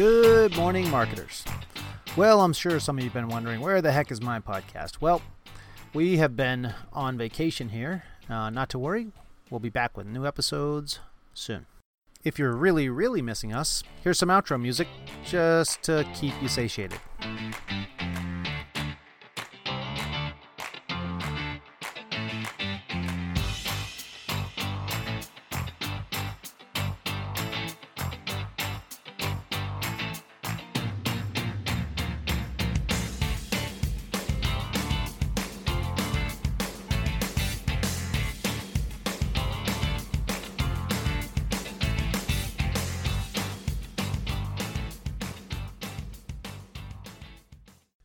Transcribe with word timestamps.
Good 0.00 0.56
morning, 0.56 0.88
marketers. 0.90 1.44
Well, 2.16 2.40
I'm 2.40 2.54
sure 2.54 2.80
some 2.80 2.96
of 2.96 3.04
you 3.04 3.10
have 3.10 3.14
been 3.14 3.28
wondering 3.28 3.60
where 3.60 3.82
the 3.82 3.92
heck 3.92 4.10
is 4.10 4.22
my 4.22 4.40
podcast? 4.40 5.02
Well, 5.02 5.20
we 5.92 6.16
have 6.16 6.34
been 6.34 6.72
on 6.90 7.18
vacation 7.18 7.68
here. 7.68 8.04
Uh, 8.26 8.48
not 8.48 8.70
to 8.70 8.78
worry, 8.78 9.08
we'll 9.50 9.60
be 9.60 9.68
back 9.68 9.98
with 9.98 10.06
new 10.06 10.24
episodes 10.24 11.00
soon. 11.34 11.66
If 12.24 12.38
you're 12.38 12.56
really, 12.56 12.88
really 12.88 13.20
missing 13.20 13.52
us, 13.52 13.82
here's 14.02 14.18
some 14.18 14.30
outro 14.30 14.58
music 14.58 14.88
just 15.22 15.82
to 15.82 16.08
keep 16.14 16.32
you 16.40 16.48
satiated. 16.48 16.98